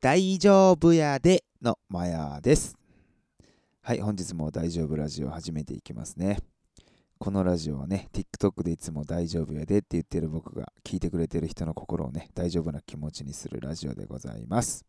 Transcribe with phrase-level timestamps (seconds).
[0.00, 2.76] 大丈夫やでのマヤです。
[3.80, 6.38] はい、本日も大丈夫ラジオ始めていきますね。
[7.18, 14.86] このラジオはね、TikTok でいつも大丈夫やでって言ってる僕が聞いてくれてる人の心をね、大丈夫な気持ちにするラジオでございます。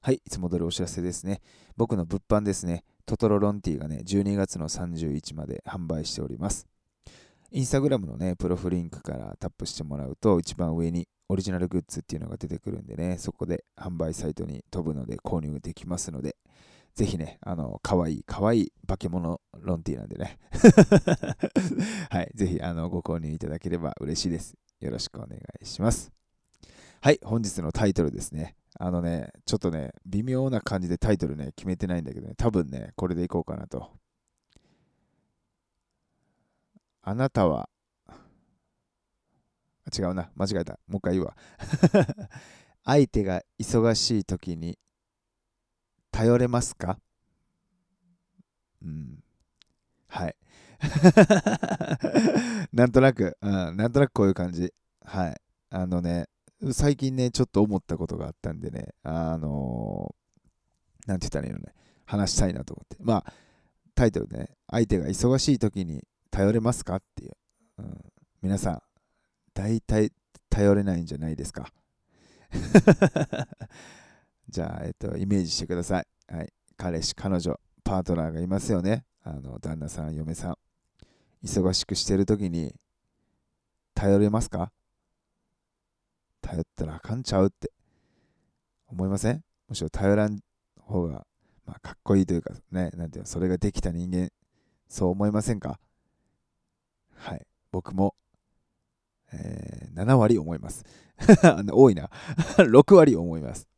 [0.00, 1.42] はい、いつも通りお知らせですね。
[1.76, 6.66] 僕の物販ですね、トトロロンティがね、12月の31まで販売しております。
[7.50, 16.36] インスタグラムのね、プロフリンクからタップしてもらうと、一番上にオリジナルグッズっていうのが出てくるんでね、そこで販売サイトに飛ぶので購入できますので、
[16.94, 20.38] ぜひね、あの、かわいい、かわいい化け物ロンティーなんでね。
[22.10, 24.54] はい、ぜひ、あの、ご購入いただければ嬉しいです。
[24.80, 26.12] よろしくお願いします。
[27.00, 28.54] はい、本日のタイトルですね。
[28.78, 33.90] あのね、ちょっとね、微妙な感じでタイトルね、決めてないんだけどね、多分ね、これでいこうかなと。
[37.02, 37.68] あなたは、
[39.96, 40.78] 違うな、間違えた。
[40.86, 41.36] もう一回言うわ。
[42.84, 44.78] 相手が忙しい時に
[46.10, 46.98] 頼れますか？
[48.82, 49.22] うん。
[50.08, 50.36] はい。
[52.72, 54.72] なんとなく、うん、なんとなくこういう感じ。
[55.04, 55.40] はい。
[55.70, 56.28] あのね、
[56.72, 61.74] 最近ね、ちょっと思ったことがあったんでね、あのーなんて言ったらいいのね、
[62.06, 62.96] 話したいなと思って。
[63.00, 63.32] まあ、
[63.94, 66.96] タイトルね、相手が忙しい時に頼れますか？
[66.96, 67.32] っていう。
[67.78, 68.00] うん、
[68.40, 68.82] 皆さん、
[69.54, 70.12] 大体
[70.50, 71.72] 頼れないんじゃないですか。
[74.48, 76.06] じゃあ、えっと、イメージしてください。
[76.28, 76.52] はい。
[76.76, 79.04] 彼氏、彼女、パートナーがいますよね。
[79.22, 80.58] あの、旦那さん、嫁さん。
[81.42, 82.74] 忙しくしてる時に、
[83.94, 84.72] 頼れますか？
[86.40, 87.72] 頼ったらあかんちゃうって
[88.88, 89.44] 思いません？
[89.68, 90.40] むしろ頼らん
[90.80, 91.26] 方が、
[91.64, 94.30] まあ、かっこいいというかね、なんていうの、それができた人間、
[94.88, 95.78] そう思いませんか？
[97.14, 97.46] はい。
[97.70, 98.14] 僕も、
[99.34, 100.84] えー7割思います。
[101.72, 102.10] 多いな。
[102.58, 103.68] 6割思います。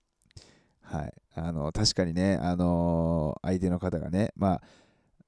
[0.81, 1.15] はい。
[1.35, 4.63] あの、確かにね、あのー相手の方がね、まあ、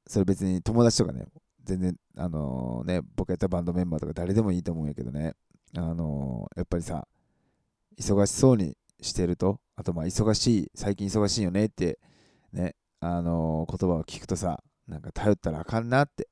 [0.06, 1.26] それ別に友達とかね、
[1.64, 5.34] 全然、あのーね、僕やったバンドメンバーとか誰でもいいと思うんやけどね、
[5.76, 7.06] あのーやっぱりさ、
[7.98, 11.98] 忙しそうにしてると、あとまあ、忙しい、最近忙しいよねって、
[12.52, 16.28] ね、あの言葉を聞くとさ、なんか頼ったらあかんなって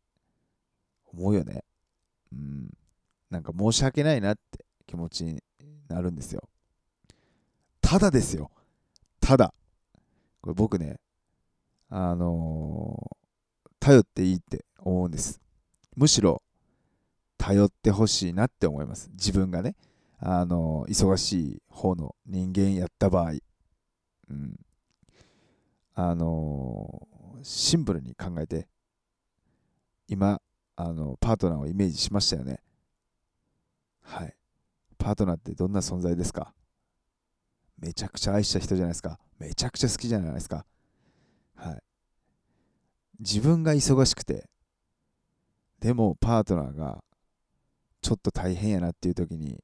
[1.12, 1.62] 思うよね。
[2.32, 2.70] うん。
[3.30, 5.42] なんか申し訳ないなって気持ちに
[5.88, 6.48] なるんですよ。
[7.80, 8.50] ただですよ。
[9.20, 9.52] ただ。
[10.40, 11.00] これ僕ね、
[11.88, 13.16] あのー
[13.78, 15.40] 頼っていいって思うんです。
[15.94, 16.42] むしろ、
[17.38, 19.10] 頼ってほしいなって思います。
[19.12, 19.76] 自分がね、
[20.18, 23.32] あのー忙しい方の人間やった場合。
[24.28, 24.58] うん。
[25.94, 28.66] あのーシンプルに考えて、
[30.08, 30.40] 今、
[30.74, 32.60] あの、パートナーをイメージしましたよね。
[34.06, 34.34] はい。
[34.98, 36.54] パートナーってどんな存在ですか？
[37.78, 39.18] めちゃくちゃ愛した人じゃないですか。
[39.38, 40.64] めちゃくちゃ好きじゃないですか。
[41.56, 41.82] はい。
[43.18, 44.48] 自分が忙しくて、
[45.80, 47.02] でもパートナーが
[48.00, 49.62] ちょっと大変やなっていう時に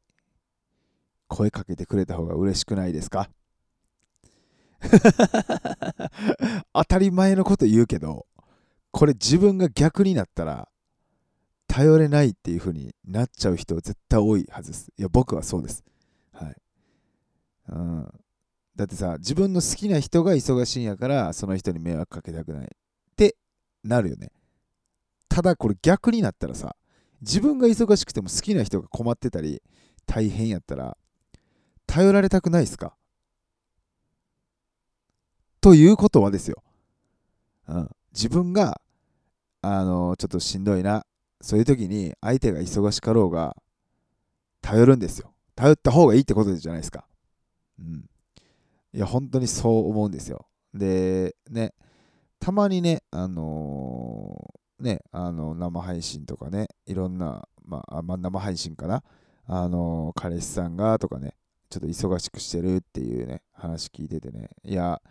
[1.28, 3.30] 声かけてくれた方が嬉しくないですか？
[6.74, 8.26] 当たり前のこと言うけど、
[8.90, 10.68] これ自分が逆になったら
[11.74, 14.92] 頼れないっていう風になっちゃう人絶対多いはずです。
[14.98, 15.82] いや、僕はそうです。
[16.30, 16.56] はい。
[17.70, 18.14] うん。
[18.76, 22.68] だってさ、自分の好きな人が忙しいんやから、その人に迷惑かけたくないっ
[23.16, 23.36] て
[23.82, 24.32] なるよね。
[25.30, 26.76] ただこれ逆になったらさ、
[27.22, 29.62] 自分が忙しくても好きな人が困ってたり、
[30.04, 30.98] 大変やったら、
[31.86, 32.94] 頼られたくないですか？
[35.62, 36.62] ということはですよ。
[37.66, 37.88] うん。
[38.12, 38.78] 自分が、
[39.62, 41.06] あの、ちょっとしんどいな、
[41.42, 43.56] そういう時に相手が忙しかろうが、
[44.62, 45.34] 頼るんですよ。
[45.56, 47.04] 頼った方がいいってことじゃないですか。
[47.78, 48.08] うん。
[48.94, 50.46] いや、本当にそう思うんですよ。
[50.72, 51.74] で、ね、
[52.38, 59.02] たまにね、あのーね、あの、生配信とかね、いろんな、まあ、まあ、生配信かな、
[59.46, 61.34] あのー彼氏さんがとかね、
[61.70, 65.02] ちょっと忙しくしてるっていうね、話聞いててね、いや、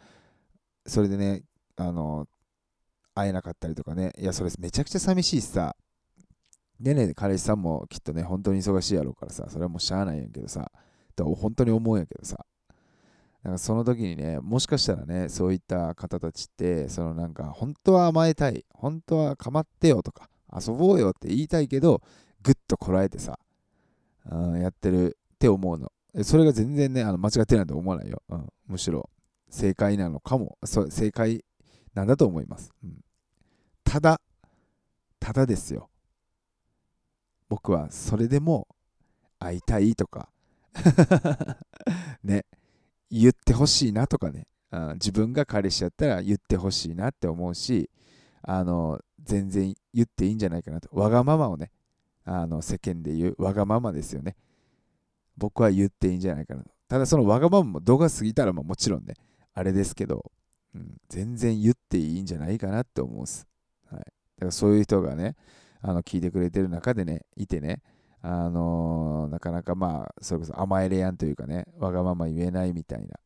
[0.85, 1.44] それでね、
[1.75, 2.27] あのー
[3.13, 5.75] 会えなかったりとかね、いや、それめちゃくちゃ寂しいしさ、
[6.81, 10.71] でね、彼氏さんもきっとね、本当に忙しいやろうからさ、それはもうしゃあないんやけどさ、
[11.15, 12.45] と本当に思うんやけどさ、
[13.43, 22.01] なんかその時にね、もしかしたらね、そういった方たちって、そのなんか、本当は甘えたい、本当は構ってよとか、遊ぼうよって言いたいけど、
[22.43, 23.39] ぐっとこらえてさ、
[24.29, 25.91] うん、やってるって思うの。
[26.23, 28.21] それが全然ね、あの間違ってないと思わないよ。
[28.29, 29.09] うん、むしろ、
[29.49, 31.43] 正解なのかも、そう正解
[31.93, 32.71] なんだと思います。
[32.83, 33.03] うん、
[33.83, 34.21] ただ、
[35.19, 35.90] ただですよ。
[37.51, 38.65] 僕はそれでも
[39.38, 40.30] 会いたいとか
[42.24, 42.45] ね
[43.09, 47.89] 言ってほしいなとかね、うん、自分が彼氏やったら言ってほしいなって思うし、
[48.42, 50.88] あの、全然言っていいんじゃないかなと。
[50.94, 51.71] わがままをね、
[52.24, 54.38] あの世間で言うわがままですよね。
[55.36, 56.71] 僕は言っていいんじゃないかなと。
[56.88, 59.15] ただそのわがままも度が過ぎたらもちろんね、
[59.53, 60.31] あれですけど、
[60.74, 63.45] うん、全然言っていいんじゃないかなって思うんです。
[63.92, 64.00] はい。
[64.00, 65.36] だからそういう人がね、
[65.81, 67.81] あの聞いてくれてる中でね、いてね、
[68.21, 73.19] あのー、なかなかまあ、それこそ甘えれやんというかね、わがまま言えないみたいな、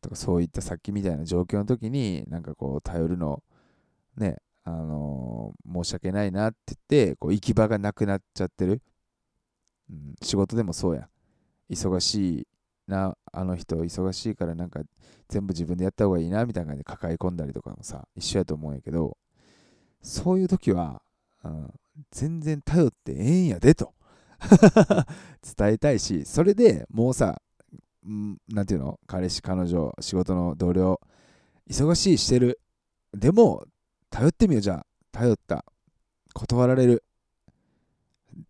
[0.00, 3.42] とかそういったさっきみたいな状況の時に、なんかこう、頼るの、
[4.16, 8.82] ね、あのー、申し訳ないなって言って、こう行き場がなくなっちゃってる。
[9.90, 11.08] うん、仕事でもそうや。
[11.70, 12.46] 忙しい
[12.86, 14.82] な、あの人忙しいからなんか
[15.28, 19.16] 全部自分でやった方がいいなみたいな感じで抱え込んだりとかもさ、一緒やと思うんやけど、
[20.02, 21.02] そういう時は、
[21.44, 21.70] うん、
[22.10, 23.94] 全然頼ってええんやでと
[25.56, 27.40] 伝えたいし、それでもうさ、
[28.06, 28.98] んなんていうの？
[29.06, 31.00] 彼氏、彼女、仕事の同僚、
[31.68, 32.60] 忙しいしてる。
[33.12, 33.64] でも、
[34.10, 34.86] 頼ってみよう、じゃあ。
[35.12, 35.64] 頼った。
[36.34, 37.04] 断られる。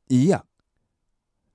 [0.08, 0.44] いいや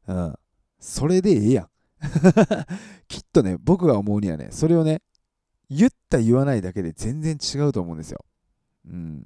[0.08, 0.12] ん。
[0.12, 0.36] うん。
[0.80, 1.70] それでええやん。
[3.08, 5.02] きっとね、僕が思うにはね、それをね、
[5.70, 8.24] 言った言わないだけで全然違うと思うんですよ。
[8.86, 9.26] うん。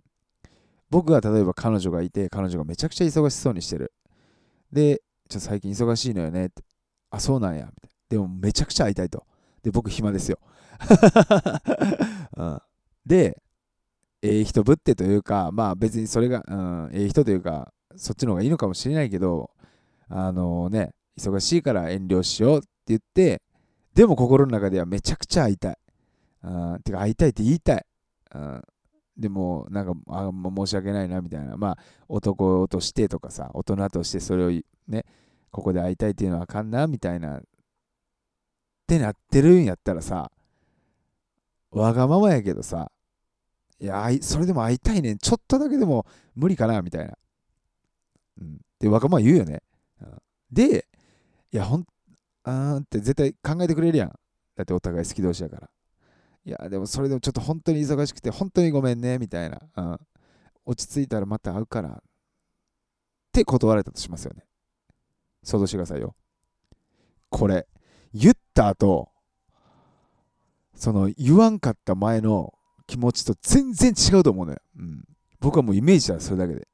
[0.91, 3.93] 僕が例えば彼女がいて、彼女がめちゃくちゃ忙しそうにしてる。
[4.71, 4.97] で、
[5.29, 6.61] ちょっと最近忙しいのよねって。
[7.09, 7.65] あ、そうなんや。
[7.65, 9.25] みたいなでもめちゃくちゃ会いたいと。
[9.63, 10.37] で、僕暇ですよ。
[12.35, 12.61] うん、
[13.05, 13.41] で、
[14.21, 19.49] ええ人ぶってというか、まあ別にそれが、うん、ええ人というか、そっちの方がいいのかもしれないけど、
[20.09, 23.41] あのー、ね、忙しいから遠慮しようって言って、
[23.93, 25.77] でも心の中ではめちゃくちゃ会いたい。
[26.41, 27.85] あてか会いたいって言いたい。
[28.31, 28.61] あ
[29.17, 31.57] でも、なんか、あ申し訳ないなみたいな。
[31.57, 31.77] まあ、
[32.07, 35.05] 男としてとかさ、大人としてそれをね、
[35.51, 37.37] ここで会いたいっていうのはあかんなみたいな。
[37.39, 37.41] っ
[38.87, 40.31] てなってるんやったらさ、
[41.71, 42.91] わがままやけどさ、
[43.79, 45.17] いや、それでも会いたいねん。
[45.17, 46.05] ちょっとだけでも
[46.35, 47.17] 無理かなみたいな。
[48.39, 48.59] うん。
[48.79, 49.61] で、わがまま言うよね。
[50.51, 50.87] で、
[51.51, 51.85] いや、ほん、
[52.43, 54.09] あーって絶対考えてくれるやん。
[54.55, 55.69] だってお互い好き同士やから。
[56.43, 59.61] いや、でもそれでもちょっと本当に忙しくて、本当にごめんね、みたいな。
[59.75, 59.99] うん。
[60.65, 61.89] 落ち着いたらまた会うから。
[61.89, 61.93] っ
[63.31, 64.43] て断られたとしますよね。
[65.43, 66.15] 想像してくださいよ。
[67.29, 67.67] これ、
[68.13, 69.09] 言った後、
[70.75, 72.53] その言わんかった前の
[72.87, 74.59] 気持ちと全然違うと思うのよ。
[74.77, 75.05] うん。
[75.39, 76.67] 僕はもうイメージだ、それだけで。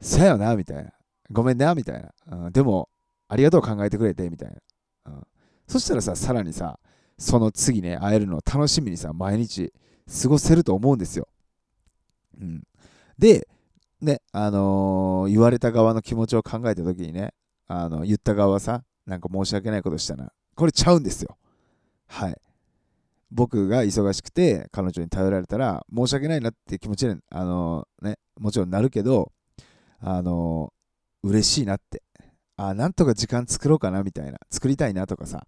[0.00, 0.92] さよな、みたいな。
[1.30, 2.46] ごめんな、みたいな。
[2.46, 2.88] うん、でも、
[3.28, 4.50] ありがとう考えてくれて、みたい
[5.04, 5.12] な。
[5.12, 5.22] うん、
[5.66, 6.78] そしたらさ、さらにさ、
[7.18, 9.72] その次ね、会えるのを楽しみにさ、毎日
[10.22, 11.28] 過ごせると思うんですよ。
[12.40, 12.62] うん。
[13.18, 13.48] で、
[14.00, 17.32] ね、あのー、言われた側の気持ちを考えた時にね、
[17.66, 20.32] あの、言った側はさ、なんか申し訳ないことしたな。
[20.54, 21.36] これちゃうんですよ。
[22.06, 22.36] はい。
[23.30, 29.32] 僕が忙しくて彼女に頼られたら申し訳ないなって気持ちに、あのー、ね、もちろんなるけど、
[30.00, 32.02] あのー、嬉しいなって
[32.56, 35.46] あなんとか時間作ろうかなみたいな作りたいなとかさ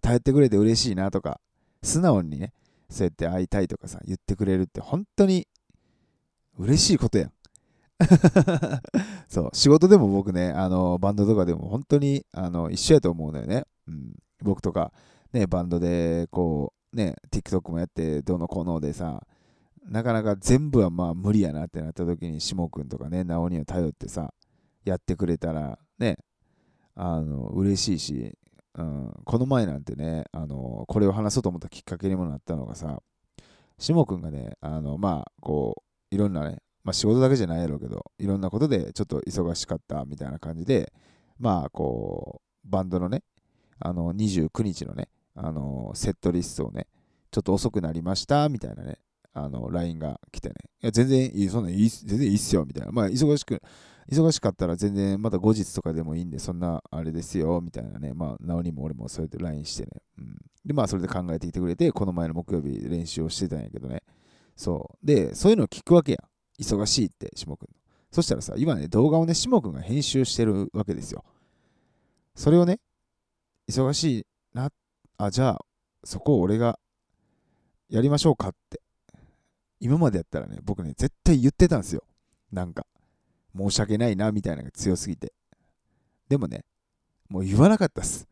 [0.00, 1.40] 頼ってくれて嬉しいなとか
[1.82, 2.52] 素直にね
[2.88, 5.48] そうやって会いたいとかさ言ってくれるって本当に
[6.58, 7.32] 嬉しいことやん。
[9.28, 14.92] そう仕事でも僕ねあのバンドとかでも本当にあの一緒やと思うのよね、うん、僕とか
[15.32, 19.24] ねバンドでこうね TikTok もやってどのこのでさ
[19.86, 24.34] なかなか全部はまあ無理やなってなった時にしもくんとかね直には頼ってさ
[24.84, 26.18] やってくれたらね、
[26.94, 28.38] あの、嬉しいし、
[28.76, 33.00] うん、この前なんてね、あの、これを話そうと思ったきっかけにもなったのがさ、
[33.78, 40.92] しもくんがね、あの、まあ、こう、いろんなね、まあ仕事だけじゃないやろうけど、いろんなことでちょっと忙しかったみたいな感じで、
[41.38, 43.22] まあ、こう、バンドのね、
[43.78, 46.86] あの、29日のね、あの、セットリストをね、
[47.30, 48.98] ちょっと遅くなりましたみたいなね、
[49.34, 52.92] あの、LINE が来てね、いや、全然いい、そんないい、全然いいっすよ、みたいな。
[52.92, 53.60] まあ、忙しく、
[54.10, 58.12] 忙しかったら全然また後日とかでもいいんで、そんなあれですよ、みたいなね。
[58.14, 59.90] まあ、なおにも俺もそうやって LINE してね。
[60.18, 60.36] うん。
[60.64, 64.02] で、まあ、それで考えてきてくれて、この前の木曜日練習をしてたんやけどね。
[64.56, 65.06] そう。
[65.06, 66.18] で、そういうのを聞くわけや。
[66.60, 67.68] 忙しいって、しもくん。
[68.12, 71.24] そしたらさ、今ね、動画をね、しもくんが編集してるわけですよ。
[72.36, 72.78] それをね、
[73.68, 74.70] 忙しいな、
[75.18, 75.64] あ、じゃあ、
[76.04, 76.78] そこを俺が
[77.88, 78.83] やりましょうかって。
[79.84, 82.02] 今までやったらね、僕ね、絶対言ってたんですよ。
[82.50, 82.86] なんか。
[83.54, 85.34] 申し訳ないなみたいなのが強すぎて。
[86.26, 86.64] でもね、
[87.28, 88.26] もう言わなかったっす。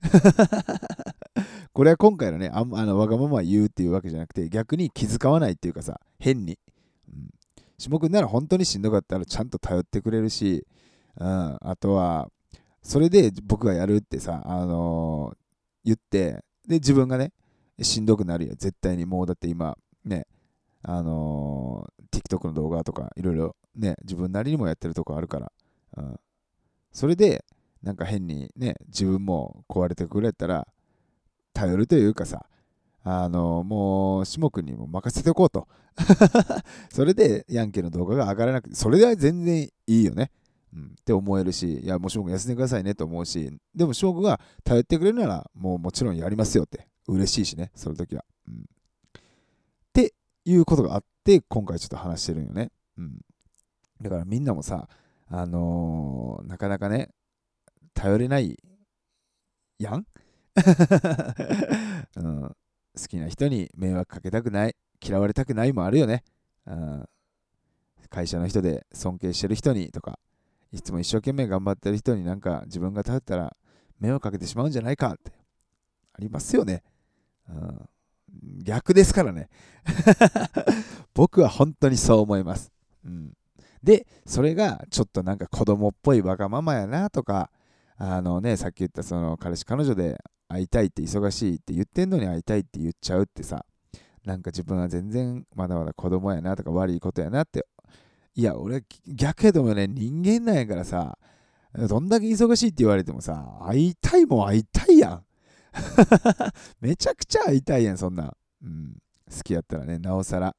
[1.74, 6.58] これは今回のね、ああのわがまま言うっていうわけじゃなくて、逆に気遣わないっていうかさ、変に。
[7.10, 7.28] うん。
[7.76, 10.66] 下君なら本当にしんどかったらちゃんと頼ってくれるし、
[11.16, 12.30] うん、あとは、
[12.80, 15.36] それで僕がやるってさ、あのー、
[15.84, 17.34] 言って、で、自分がね、
[17.82, 18.54] しんどくなるよ。
[18.56, 19.04] 絶対に。
[19.04, 19.76] もうだって今、
[20.06, 20.26] ね、
[20.82, 25.52] あのー、TikTok の動画とか、いろいろね、自分なりにもやってるとこあるから。
[25.96, 26.20] うん。
[26.92, 27.44] それで、
[27.82, 30.66] なんか変にね、自分も壊れてくれたら、
[31.52, 32.46] 頼るというかさ、
[33.02, 35.68] あのもう、下君にも任せておこうと。
[36.90, 40.30] それで、ヤンケの動画が上がらなくて、それでは全然いいよね。
[40.74, 48.24] うん、って思えるし、いや、もう下君休んでくださいねと思うし、でも下君が頼ってくれるなら、もうもちろんやりますよって、嬉しいしね、その時は。
[48.48, 48.66] うん、
[50.46, 52.70] いうことがあって、今回ちょっと話してるんよね。
[52.96, 53.18] うん、
[54.00, 54.88] だからみんなもさ、
[55.28, 57.10] あのー、なかなかね、
[57.94, 58.56] 頼れない
[59.78, 60.06] やん、
[62.16, 62.54] うん、好
[63.08, 66.22] きな人に迷惑かけたくない、嫌われたくないもあるよね。
[66.64, 67.08] うん、
[68.08, 70.20] 会社の人で尊敬してる人にとか、
[70.70, 73.56] いつも一生懸命頑張ってる人になんか自分が頼ったら
[73.98, 75.32] 迷惑かけてしまうんじゃないかって
[76.12, 76.84] ありますよね。
[77.48, 77.88] うん、
[78.62, 79.48] 逆ですからね。
[81.14, 82.72] 僕は本当にそう思います。
[83.04, 83.32] うん、
[83.82, 87.50] で、それがちょっとなんか子供っぽいわがままやなとか、
[87.96, 93.64] あのね、さっき言ったその彼氏彼女で会いたいって忙しいって言ってんのに会いたいって言っちゃうってさ、
[94.24, 97.66] なんか自分は全然まだまだ子供やなとか悪いことやなって。
[98.34, 101.16] いや、俺逆やと思うね、人間なんやからさ、
[101.72, 105.24] どんだけ忙しいって言われてもさ、会いたいもん会いたいやん。
[106.80, 108.34] めちゃくちゃ会いたいやん、そんな。
[108.62, 108.96] うん、
[109.30, 110.54] 好きやったらね、なおさら。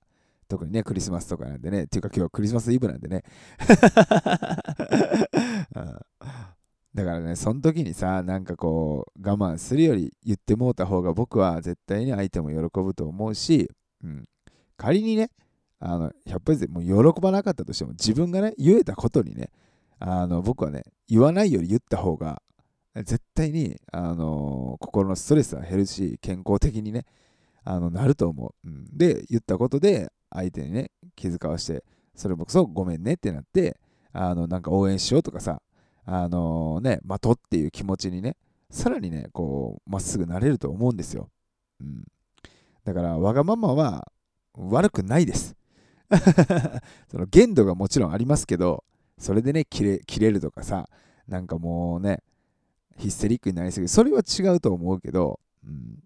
[0.47, 3.23] 特にね、クリスマスとかなんでね、っていうか今日はクリスマスイブなんでね。
[5.75, 5.99] うん
[6.97, 13.69] だからね、その時にさ、なんかこう、我慢するより言ってもうた方が僕は絶対に相手も喜ぶと思うし、
[14.03, 14.25] うん、
[14.77, 15.29] 仮にね、
[15.79, 19.51] あの、100歩でもう喜ばなかったとしても、自分がね、言えたことにね、
[19.99, 22.41] あの、僕はね、言わないより言った方が、
[23.37, 27.05] 対に、あの心のストレスは減るし、健康的にね、
[27.63, 28.85] あのなると思う、うん。
[28.97, 31.83] で、言ったことで、相手にね、気遣わして、
[32.15, 33.79] それこそごめんねってなって、
[34.11, 35.61] あの、なんか応援しようとかさ、
[36.05, 38.37] あのね、まとっていう気持ちにね、
[38.69, 41.29] さらにね、こう、まっすぐなれると思うんですよ。
[41.79, 42.03] うん。
[42.83, 44.11] だから、わがままは
[44.55, 45.55] 悪くないです。
[47.11, 48.83] その限度がもちろんありますけど、
[49.17, 50.89] それでね、切れ切れるとかさ、
[51.27, 52.23] なんかもうね、
[52.97, 53.87] ヒステリックになりすぎる。
[53.87, 56.03] それは違うと思うけど、うん、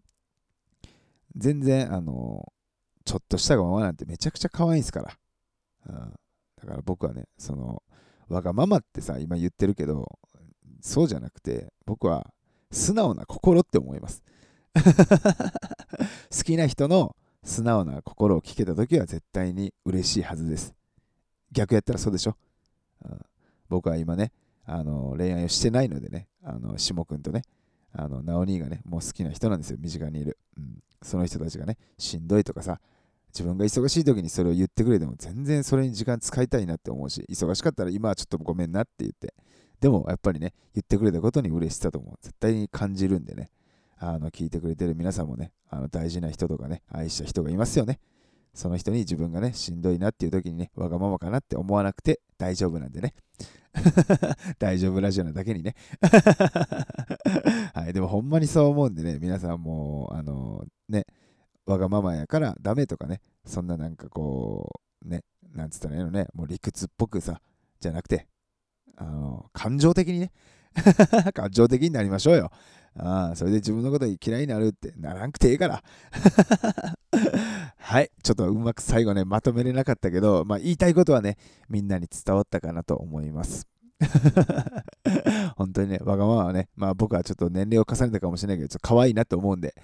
[1.36, 2.51] 全然、あの、
[3.05, 5.17] ちょっとしたがままなんてめちゃくちゃ可愛いんですから。
[5.88, 5.95] うん、
[6.62, 7.81] だから僕はね、その、
[8.29, 10.19] わがままってさ、今言ってるけど、
[10.81, 12.33] そうじゃなくて、僕は
[12.71, 14.24] 素直な心って思います。
[14.75, 20.74] 好きな人の素直な心を聞けた時は絶対に嬉しいはずです。
[21.51, 22.38] 逆やったらそうでしょ、
[23.03, 23.19] うん、
[23.67, 24.31] 僕は今ね、
[24.65, 27.44] あの恋愛をしてないのでね、あの下くんとね、
[27.94, 30.80] あの直兄がね、もう好きな人なんですよ、身近にいる、うん。
[31.01, 32.80] その人たちがね、しんどいとかさ、
[33.34, 39.34] 自分が忙しい時にそれを言ってくれても全然それに時間使いたいなって思うし、忙しかったら今はちょっとごめんなって言って、
[39.80, 43.50] でもやっぱりね、言ってくれたことに嬉しさとも絶対に感じるんでね、
[43.98, 48.00] あの聞いてくれてる皆さんもね、あの大事な人とかね、愛した人がいますよね。
[48.53, 53.13] その人に自分がね、しんどいなっていう時にね、わがままかなって思わなくて大丈夫なんでね。
[54.60, 55.75] 大丈夫ラジオなだけにね。
[57.74, 61.05] はい、でもほんまにそう思うんでね、皆さんも、あのね、
[61.65, 67.41] わがままやからダメとかね、そんななんかこう、ね、なんつったらいいのね、もう理屈っぽくさ、
[67.79, 68.27] じゃなくて、
[68.98, 70.31] あの、感情的にね、
[71.34, 72.51] 感情的になりましょうよ。
[72.96, 75.84] ああ、それで自分のこと嫌いになるってならんくてええから。
[77.91, 78.12] はい。
[78.24, 81.36] ちょっとうまく最後ね、まとめれなかったけど、まあ言いたいことはね、
[81.67, 83.67] みんなに伝わったかなと思います。
[85.57, 89.75] 本当にね、わがままはね、まあ僕はちょっと年齢を重ねたかもしれないけど、ちょっと可愛いなと思うんで、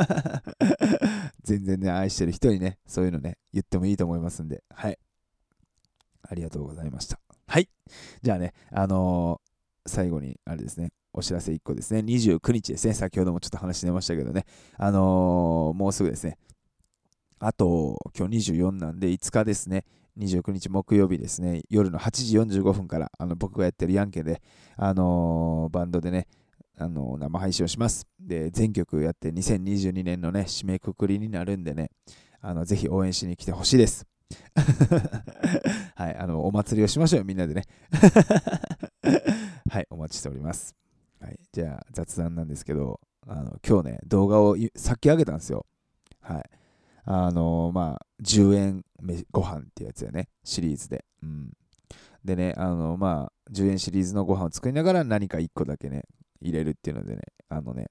[1.42, 4.98] 全然ね、愛してる人にね、そういうのね、言ってもいいと思いますんで、はい。
[6.20, 7.18] ありがとうございました。
[7.46, 7.70] はい。
[8.20, 14.44] じゃあね、あのー、最後に、あれですね、お知らせ1個ですね、29日ですね、先ほどもちょっと話してましたけどね、
[14.76, 16.36] あのー、もうすぐですね、
[17.38, 19.84] あと、今日24なんで5日ですね、
[20.18, 24.40] 29日木曜日ですね、夜の8時45分から、あの僕がやってるヤンケで、
[24.76, 26.28] あのー、バンドでね、
[26.78, 28.06] あのー、生配信をします。
[28.18, 31.90] で、全曲やって2022年のね、締めくくりになるんでね、
[32.40, 34.06] あのぜひ応援しに来てほしいです。
[35.94, 37.64] はい、あの、お祭りをしましょうよ、みんなでね。
[39.68, 40.74] はい、お待ちしております。
[41.20, 45.66] はい、じゃあ、雑談なんですけど、あの今日ね、動画をさっき上げたんですよ。
[46.20, 46.55] はい。
[47.08, 48.84] あのまあ、10円
[49.30, 51.04] ご飯ってやつやね、シリーズで。
[51.22, 51.52] うん。
[52.24, 56.02] でね、あのまあ、10円シリーズのご飯を作りながら何か1個だけね、
[56.40, 57.86] 入れるっていうのでね、あのね、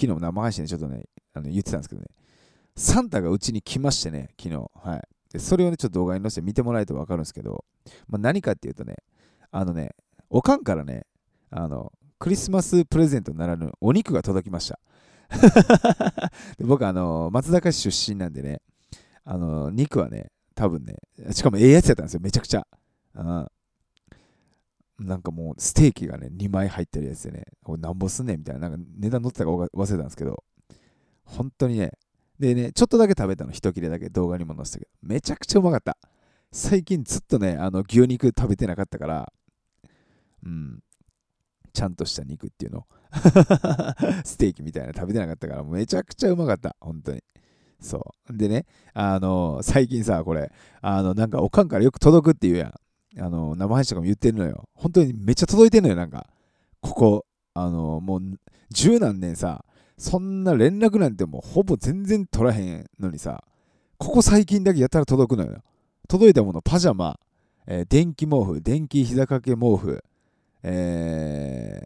[0.00, 2.08] 昨日生配信でちょっとね、あの言ってたんですけどね、
[2.74, 4.70] サンタがうちに来ましてね、昨日。
[4.74, 5.02] はい。
[5.30, 7.64] で、それをね、ちょっと動画に載せて見てもらえると分かるんですけど、
[8.06, 8.94] まあ、何かっていうとね、
[9.50, 9.90] あのね、
[10.30, 11.04] おかんからね、
[11.50, 14.80] あの、クリスマスプレゼントならぬお肉が届きました。
[16.60, 18.62] 僕、あの、松坂市出身なんでね、
[19.24, 20.96] あの、肉はね、多分ね、
[21.32, 22.66] しかもええやつやったんですよ、めちゃくちゃ。
[23.14, 23.46] うん。
[24.98, 30.42] なんかもうステーキがね、2枚入ってるやつでね、これなんぼすんねんみたいな、なんか値段載ってたか忘れたんですけど、
[31.24, 31.92] 本当にね、
[32.38, 35.96] でね、ちょっとだけ食べたの、一切れだけ動画にも載せたけど、めちゃくちゃうまかった。
[36.50, 39.32] 最近ずっとね、あの牛肉食べてなかったから、
[40.44, 40.80] うん、
[41.72, 42.86] ちゃんとした肉っていうの
[44.24, 47.22] ステーキみたいな食べてなかったから、めちゃくちゃうまかった、本当に。
[47.80, 48.36] そう。
[48.36, 52.72] でね、あの、最近さ、これ、あの、なんかおかんからよく届くって言うやん。
[53.20, 54.68] あの、生配信とかも言ってるのよ。
[54.74, 56.26] 本当にめっちゃ届いてんのよ、なんか。
[56.80, 58.22] ここ、あの、もう、
[58.70, 59.64] 十何年さ、
[59.96, 63.42] そんな連絡なんてもうほぼ全然取らへんのにさ、
[63.98, 65.62] ここ最近だけやったら届くのよ。
[66.08, 67.18] 届いたもの、パジャマ、
[67.66, 70.02] えー、電気毛布、電気膝掛け毛布、
[70.62, 71.82] え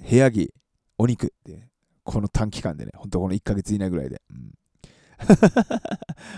[0.00, 0.52] ー、部屋着、
[0.98, 1.68] お肉って、
[2.04, 4.20] この短期間でね、ほんとこの1ヶ月以内ぐらいで。
[4.30, 4.52] うん。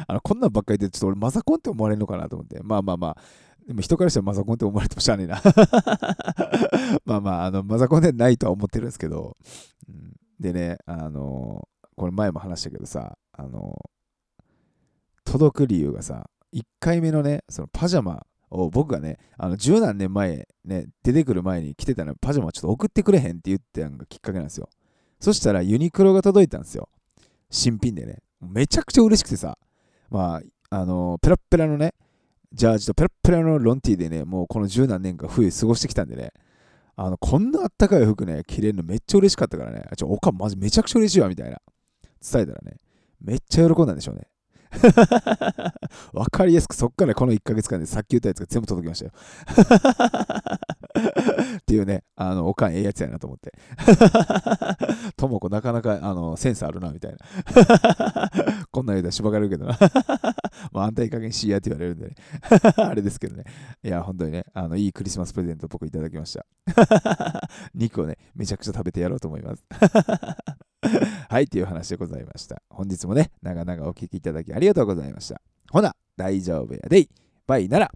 [0.09, 2.61] あのこんなんばっかりで、ちょっと俺マザコンって思われるのかなと思って。
[2.63, 3.17] まあまあまあ、
[3.67, 5.41] でも人からしたらマザコンって思われてもしゃあねえな。
[7.05, 9.37] まあまあ、あのマザコンでないとは思ってるんですけど、
[9.89, 13.79] うん、でね、あのこれ前も話したけどさ、あの
[15.25, 24.69] 届く理由がさ、1回目のね、そのパジャマを僕がね、あの十何年前、ね、出てくる前に来てたのパジャマちょっと送ってくれへんって言ってたのがきっかけなんですよ。
[25.19, 26.89] そしたらユニクロが届いたんですよ。
[27.51, 28.19] 新品でね。
[28.41, 29.57] めちゃくちゃ嬉しくてさ、
[30.11, 31.95] まあ、あのペラペラのね、
[32.53, 36.33] ジャージとペラペラのロンティーでね、もうこの十何年間冬過ごしてきたんでね、
[36.97, 41.59] あの、こんなあったかい服ね、着れるのめっちゃ嬉しかったからね、ちょ、おかんマジめちゃくちゃ嬉しいわ、みたいな。
[42.21, 42.77] 伝えたらね、
[43.21, 44.23] めっちゃ喜んだんでしょうね。
[46.13, 49.13] わかりやすくそっからこの1ヶ月間でさっき言ったやつが全部届きましたよ。
[51.59, 53.53] っていうね、あの、おかんええやつやなと思って。
[55.17, 57.19] ともこなかなかあのセンスあるな、みたいな。
[58.71, 59.79] こんなん言うたらしばかれるけどな。
[60.73, 62.15] まあ、あんたいい加減しやって言われるんでね。
[62.77, 63.45] あれですけどね。
[63.83, 66.47] いや、本当にね、あの、いいクリスマスプレゼント僕いただきました。
[67.75, 69.65] 肉をね、めちゃくちゃ食べてやろうと思います。
[71.29, 72.63] はい、という話でございました。
[72.69, 75.41] 本日もね、長々お聴きいただきありがとうございました。
[75.71, 77.09] ほな、大丈夫やでい。
[77.47, 77.93] バイなら。